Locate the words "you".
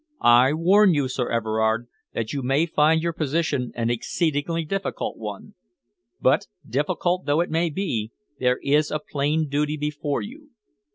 0.95-1.07, 2.33-2.41, 10.23-10.49